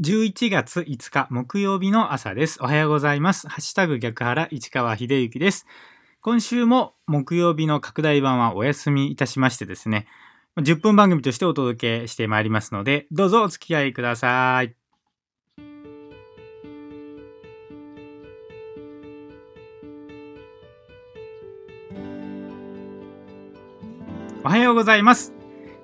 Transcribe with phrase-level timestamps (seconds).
[0.00, 2.58] 11月5日木曜日の朝です。
[2.62, 3.46] おはようございます。
[3.48, 5.66] ハッシュタグ逆原市川秀幸です。
[6.22, 10.06] 今週も木曜日の拡大版はお休みいたしましてですね、
[10.56, 14.74] 10分番組としてお届けしてまいりますので、どうぞお付き合いください。
[24.42, 25.34] おはようございます。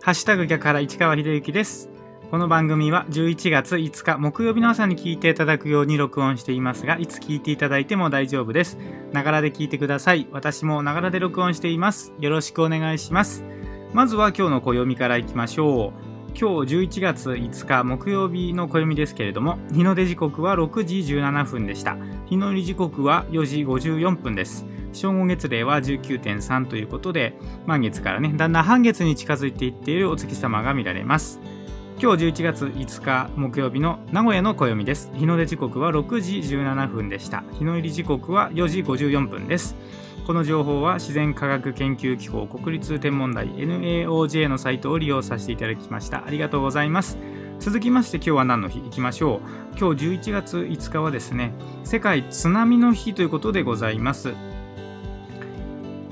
[0.00, 1.95] ハッシュタグ逆原市川秀幸です。
[2.28, 8.78] この番組は11月5日木曜日の朝に聞いていただくように録音していますが、いつ聞いていただいても大丈夫です。
[9.12, 10.26] ながらで聞いてください。
[10.32, 12.12] 私もながらで録音しています。
[12.18, 13.44] よろしくお願いします。
[13.92, 16.38] まずは今日の暦からいきましょう。
[16.38, 21.96] 今日11月5日木曜日の暦ですけれども、日の出時刻は6時17分でした。
[22.26, 24.66] 日の入り時刻は4時54分です。
[24.92, 27.34] 正午月齢は19.3ということで、
[27.66, 31.40] 満月からね、だんだん半月に近づいていっているお月様が見られます。
[31.98, 35.10] 今日11月5日木曜日の名古屋の暦です。
[35.14, 37.42] 日の出時刻は6時17分でした。
[37.52, 39.74] 日の入り時刻は4時54分です。
[40.26, 46.26] この情報は自然科学研究機構国立天文台 NAOJ のサイトを利用させていただきました。
[46.26, 47.16] ありがとうございます。
[47.60, 48.80] 続きまして今日は何の日？
[48.80, 49.78] いきましょう。
[49.78, 51.52] 今日11月5日はですね、
[51.84, 54.34] 世界津波の日ということでございます。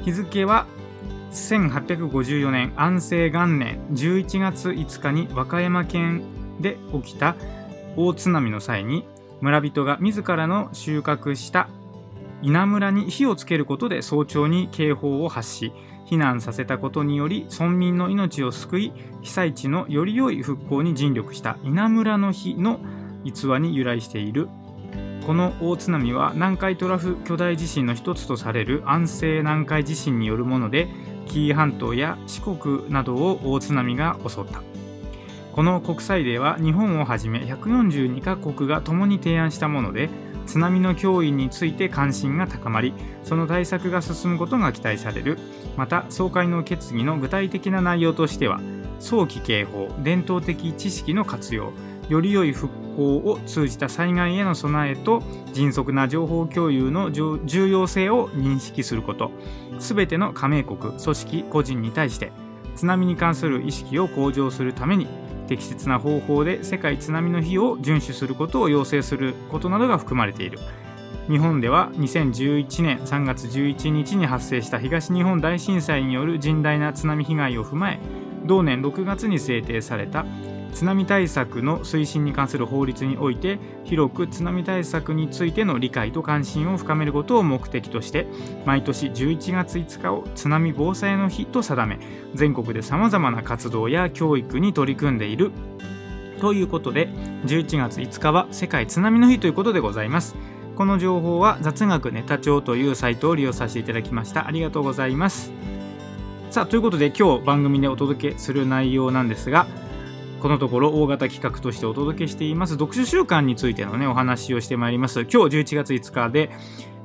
[0.03, 0.67] 日付は
[1.35, 6.23] 1854年安政元年11月5日に和歌山県
[6.61, 7.37] で起きた
[7.97, 9.07] 大津波の際に
[9.41, 11.69] 村人が自らの収穫した
[12.41, 15.73] 稲村に火をつけることで早朝に警報を発し
[16.07, 22.79] 避難させたことにより村民の命を救い被災地のより良い復興に尽力した稲村の日の
[23.25, 24.49] 逸話に由来している。
[25.27, 30.87] この大津波は南海トラフ巨大地震の一つとされる安政南海地震によるもので
[31.27, 34.63] 紀伊半島や四国などを大津波が襲った。
[35.53, 40.09] この国際デーは日本をはじめ142カ国が共に提案したもので
[40.47, 45.39] 津波の脅威について関心が高まりその対策が進むことが期待される。
[45.77, 48.61] また総会の決議の具体的な内容としては
[49.01, 51.73] 早期警報伝統的知識の活用
[52.09, 55.23] より良い復興を通じた災害への備えと
[55.53, 59.31] 迅速な情報共有の重要性を認識すること。
[59.79, 62.33] すべての加盟国組織個人に対して
[62.77, 65.07] 津波に関する意識を向上するために
[65.47, 70.59] 適切な方法で世界津波の日を遵守することを要請することなどが含まれている。
[71.29, 78.01] 日本では2011年3月11日に発生した東日本大震災による甚大な津波被害を踏まえ
[78.45, 80.25] 同年6月に制定された
[80.75, 88.27] 津波対策の推進に関する法律において広く津波対策についての理解と関心を深めることを目的として
[88.67, 92.01] 毎年11月5日を津波防災の日と定め
[92.35, 95.53] 全国でさまざまな活動や教育に取り組んでいる。
[96.41, 97.09] ということで
[97.47, 100.35] 11月5日は世界津波の日ということでございます。
[100.75, 104.49] この情報は雑学ネタ帳というサイトを利用させていただきました。
[104.49, 105.53] ありがとうございます。
[106.55, 109.67] さあということで今日番組でお届けする内容なんですが
[110.41, 115.23] このところ大型企画としてお届けしています読書週間についてのねお話をしてまいります。
[115.23, 116.53] 今日11月5日で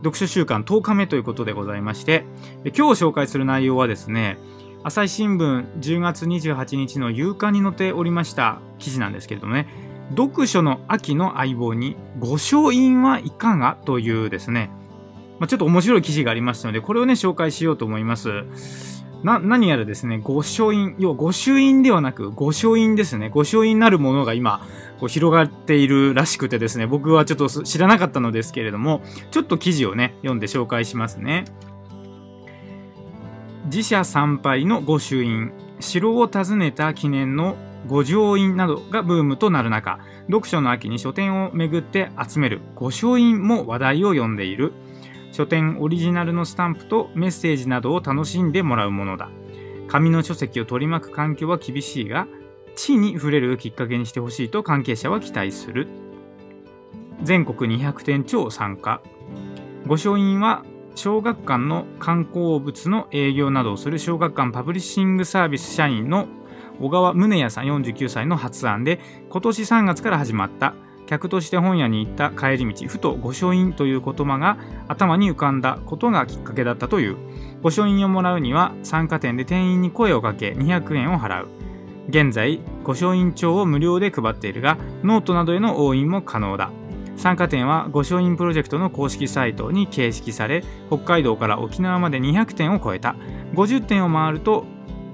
[0.03, 2.25] 読書週間10日目ということでございまして
[2.63, 4.37] 今日紹介する内容はですね
[4.83, 9.67] 朝日新聞10月28日の夕刊に載っておりました記事なんですけれどもね
[10.11, 14.69] 読書の秋の相棒に御書印はいかがというですね、
[15.39, 18.98] まあ、ちょっと面白い記事がありましたのでこれをね紹介しようと思います。
[19.23, 23.29] な、何やらですね、御書印、要は御朱印ではなく、御書印ですね。
[23.29, 24.61] 御書印なるものが今、
[24.99, 31.45] こう広がっているらしくてですね、僕はちょっと知らなかったのですけれども、ちょっと記事をね、読んで紹介しますね。
[33.65, 37.55] 自社参拝の御朱印、城を訪ねた記念の
[37.87, 44.73] 御城印などがブームとなる中、読書の秋に書店を巡って集める御書印も話題を呼んでいる。
[45.31, 49.29] 書店オリジナルのスタンプとメッセージなどを楽しんでもらうものだ。
[49.87, 52.27] 紙の書籍を取り巻く環境は厳しいが
[52.75, 55.87] 地に触れるきっかけにしてほしいと関係者は期待する。
[57.23, 59.01] 全国200店長参加。
[59.87, 60.63] 御書印は
[60.95, 66.27] 小学館の観光物の営業などをする小学館パブリッシングサービス社員の
[66.79, 68.99] 小川宗也さん49歳の発案で
[69.29, 70.73] 今年3月から始まった。
[71.09, 77.17] 客として本屋に行った帰り道ふと御書印という言葉が頭に浮かんだことがきっかけだったという。
[77.63, 81.47] 御書印をもらうには参加店で店員に声をかけ200円を払う。
[82.09, 86.69] 現在御書印帳を無料で配っているがノートなどへの押印も可能だ。
[87.17, 93.15] 参加店は御書印プロジェクトの公式サイトに掲示され北海道から沖縄まで200店を超えた。
[93.55, 94.63] 50店を回ると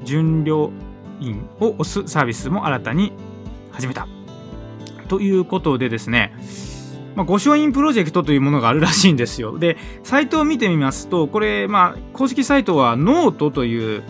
[0.04, 0.74] 巡了
[1.22, 3.14] 印を押すサービスも新たに
[3.72, 4.15] 始めた。
[5.08, 6.34] ということでですね、
[7.16, 9.58] まあ、御書印プロジェクトというものがあるらしいんですよ。
[9.58, 14.04] で、サイトを見てみますと、これ、まあ、公式サイトはノートという、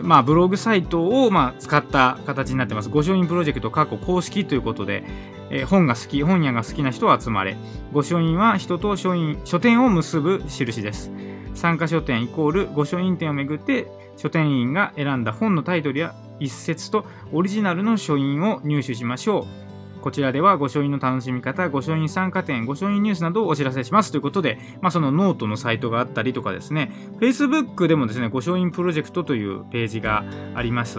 [0.00, 2.88] まあ、ブログサイトを、まあ、使った形になってます。
[2.88, 5.04] 御書印プロジェクトカッコ公式ということで、
[5.50, 7.56] えー、本が好き、本屋が好きな人は集まれ。
[7.92, 11.12] 御書印は人と書印書店を結ぶ印です。
[11.54, 13.86] 参加書店イコール御書印店をめぐって
[14.16, 19.71] 書店員が選んだ本のタイトルや一節とオリジナルの書印を入手しましょう。
[20.02, 26.90] こちらではご書印の楽しみ方、ご書印参加店、ご書印ニュースなどをお知らせしますということで、まあ、そのノートのサイトがあったりとかですね、
[27.20, 30.98] Facebook でもですね、ご書印プロジェクトというページがあります。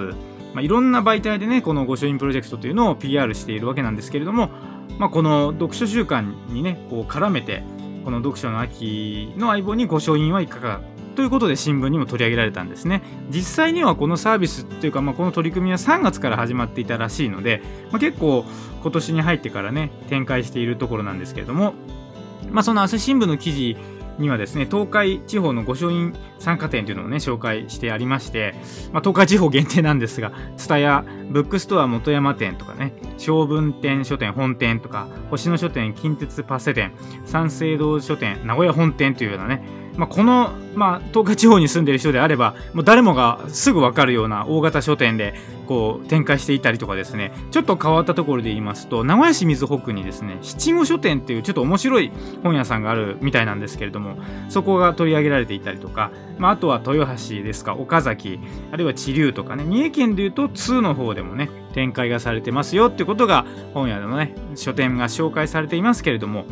[0.54, 4.50] まあ、いろんな媒体でね、このご書印プロジェクトというのを PR しているわけなんですけれども、
[4.98, 6.24] まあ、この読書習慣
[6.54, 7.62] にね、こう絡めて、
[8.06, 10.82] この読書の秋の相棒にご書印はいかが
[11.16, 13.02] ということで新聞にも取り上げられたんですね。
[13.30, 17.62] 実際にはこのサービスというか、まあ、この取り組みは3月から始まっていたらしいので、
[17.92, 18.46] まあ、結構
[18.82, 21.74] 今年に入ってからね展開しているところなんですけれども、
[22.50, 23.78] まあ、その朝日新聞の記事
[24.20, 28.54] にはですね、東海地方の御書院参加店というのをね、紹介してありまして、
[28.92, 36.92] まあ、東海地方限定なんですが、蔦屋、ブックストア元山店とかね、小文店書店本店とか、星野書店近鉄パセ店、
[37.26, 39.64] 三省堂書店名古屋本店というようなね、
[39.98, 45.36] まあ、この、まあ、東海地方に住んでる人であれば、もう誰もがすぐわかるような大型書店で、
[45.68, 52.12] こう、展開していたりとかですね、ちょっと変わったところで言いますと、名古屋市瑞穂区にですね、七五書店っていうちょっと面白い
[52.44, 54.18] 本屋さんがあるみたいなんですけれども、
[54.50, 58.40] そこが取り上げられていたりとか、まあ、あとは豊橋ですか、岡崎、
[58.72, 66.46] あるいは知立とかね、三重県でいうと通の方でもね、展開がされてますよってことが、本屋のね、書店が紹介されていますけれども、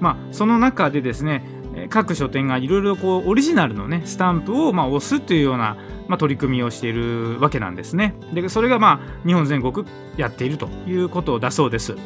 [0.00, 1.42] まあ、その中でですね、
[1.88, 5.76] 各書店がいろいろこうオリジナルのねスタンプをまあ押すというような、
[6.08, 8.14] まあ、取り組みをしているわけなんですね。
[8.32, 9.86] でそれがまあ日本全国
[10.16, 11.96] やっているということだそうです。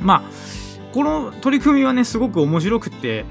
[0.00, 0.22] まあ
[0.92, 3.24] この取り組みはねすごく面白くて、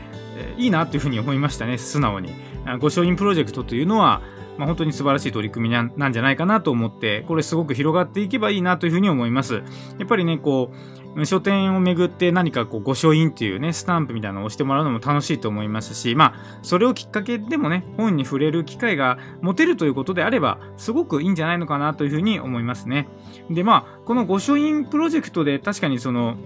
[0.57, 2.31] いいなというふうに思いましたね素直に。
[2.79, 4.21] 御書印プロジェクトというのは
[4.57, 9.55] まあ、本当に素晴らしい取り組みなんじゃないかなと思って、これすごく広がっていけばいいなというふうに思います。
[9.55, 9.61] や
[10.03, 10.71] っぱりね、こ
[11.15, 23.07] う、書店をめぐって何かこう、御書印っていうね、スタンプみたいなのを押してもらうのも楽しいと思いますし、まあ、それをきっかけでもね、本に触れる機会が持てるということであれば、すごくいいんじゃないのかなというふうに思いますね。
[23.49, 26.37] で、まあ、この御書印プロジェクトで確かにその、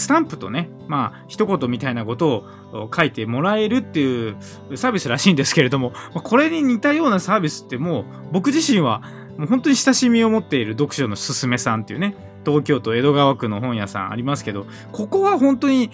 [0.00, 4.36] スタンプとね、まあ、一言みたいなことを書いてもらえるっていう
[4.76, 9.02] サービスらしいんですけれども、これに似たようなサービスってもう、僕自身は
[9.36, 12.14] もう本当に親しみを持っている読書のすすめさんっていうね、
[12.44, 15.90] 東京都江戸川区の本屋さんありますけど、ここは本当に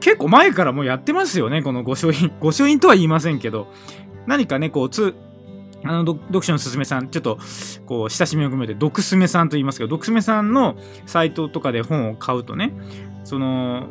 [0.00, 2.32] 結構前からもうやってますよね、この御書印。
[2.40, 3.68] 御書印とは言いませんけど、
[4.26, 4.90] 何かね、こう、
[5.84, 7.38] あの、読書のすすめさん、ちょっと、
[7.86, 10.76] こう、親しみを込めて、読すめさんと言いますけど、読すめさんの
[11.06, 12.72] サイトとかで本を買うとね、
[13.24, 13.88] その、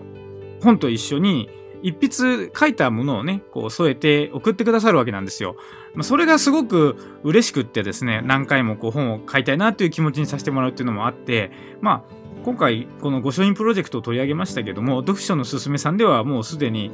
[0.61, 1.49] 本と一緒に、
[1.83, 5.55] 一筆書いたものをね、こう添えて送ってくださるわけなんですよ。
[5.95, 11.51] まあ、それがすごく嬉しくってですね、何回もこう本を買いたいなっていう気持ちにさせてもらうっていうのもあって、
[11.81, 16.91] まあ、今回この御書印プロジェクトを取り上げましたけども、読書のすすめさんではもうすでに、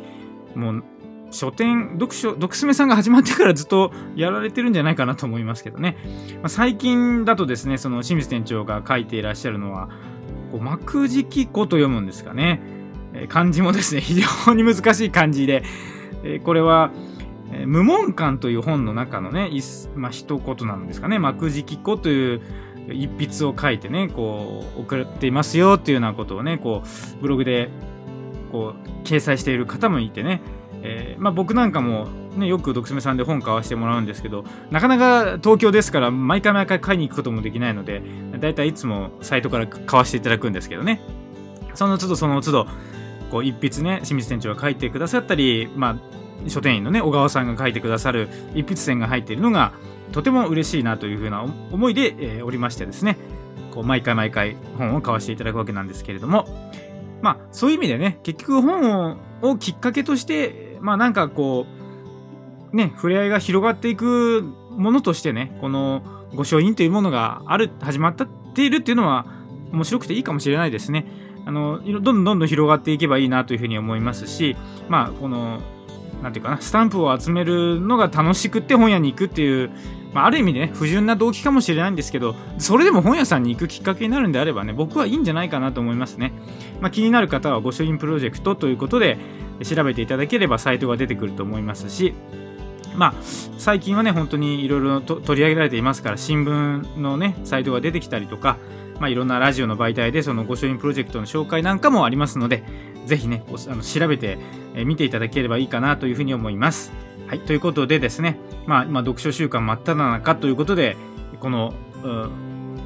[0.55, 0.83] もう
[1.31, 5.97] 書店、読書、読すめさんが始まってからずっとやられてるんじゃないかなと思いますけどね。
[6.35, 9.89] まあ、最近だとですね、その清水店長が書いていらっしゃるのは、
[10.51, 12.61] こう幕敷子と読むんですかね。
[13.13, 15.63] えー、漢字もですね、 非常に難しい漢字で、
[16.23, 16.91] えー、これは、
[17.51, 19.49] えー、無門館という本の中のね、
[19.95, 22.41] まあ、一言なんですかね、幕敷子という
[22.93, 27.69] 一筆を書いてね、こう、送っていますよっていうようなことをね、こう、ブログで、
[28.51, 30.41] こう、掲載している方もいてね、
[30.83, 32.07] えー、まあ、僕なんかも、
[32.37, 38.01] ね、よく読書さんで本買わせてもらうんですけどなかなか東京ですから毎回毎回買いに行くこともできないので
[38.39, 41.01] だいたいいつもサイトから買わせていただくんですけどね。
[41.73, 42.67] その都度その都度
[43.29, 45.99] こう一筆ね清水店長が書いてくださったり、ま
[46.45, 49.73] あ、書店員のね小川さんが書いてくださる一筆線が入っているのが
[50.11, 53.17] とても嬉しいなというふうな思いで、えー、おりましてですね。
[53.73, 56.47] こう毎回毎回本を買わせていただくわけなんですけれども。
[57.21, 61.65] まあそういう意味でね結局本をきっかけとしてまあなんかこ
[62.71, 66.03] う、ね、触れ合いが広がっていくものとしてね、この
[66.35, 68.15] 御書印というものがある、始まっ
[68.53, 69.25] ているっていうのは
[69.71, 71.05] 面白くていいかもしれないですね。
[71.45, 74.57] あの、どんどんどんどん広がっていけばいいなというふうに思いますし、
[74.89, 75.61] まあ、この、
[76.21, 79.71] なんていうかな、スタンプを集めるのが楽しくって本屋に行くっていう、
[80.13, 86.33] まあ、ある意味でね、不純な動機かもしれないんですけど、それでも本屋さんに行くきっかけになるんであればね、僕はいいんじゃないかなと思いますね。
[86.81, 89.17] まあ、気になる方は御書印プロジェクトということで、
[89.63, 92.13] 調べていただければサイトが出てくると思いますし、
[92.95, 93.13] まあ、
[93.57, 98.57] 最近はね、本当にいろいろ取り上げられていますから、新聞のね、サイトが出てきたりとか、
[98.99, 102.63] まあ、いろんなラジオの媒体でその御書印プロジェクトの紹介なんかもありますので、
[103.05, 104.39] ぜひね、あの調べて
[104.85, 106.91] みていただければいいかなというふうに思います。
[107.27, 110.97] はい、ということでですね、まあ、今読書週間真っ只中ということで、
[111.39, 111.73] この、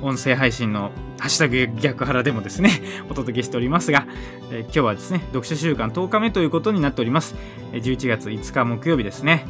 [0.02, 2.72] 音声配信のハッシュタグ逆腹でもですね、
[3.10, 4.08] お届けしておりますが、
[4.52, 7.36] えー、今日はですね、読書週間10日目ということになっております。
[7.74, 9.46] 11月5日木曜日ですね。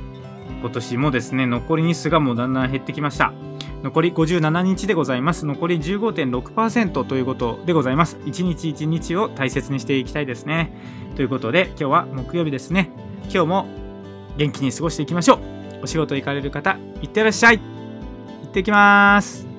[0.62, 3.34] 今年もですね、残り日数がもうだんだん減ってきました。
[3.84, 5.46] 残り57日でございます。
[5.46, 8.18] 残り15.6%ということでございます。
[8.26, 10.72] 1日1日を大切にしていきたいですね。
[11.16, 12.92] ということで、今日は木曜日ですね。
[13.24, 13.68] 今日も
[14.38, 15.40] 元気に過ごしていきましょう。
[15.84, 17.58] お仕事行かれる方、いってらっしゃい。
[17.58, 17.64] 行
[18.48, 19.51] ってきます。